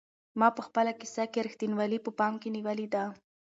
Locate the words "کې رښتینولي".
1.31-1.99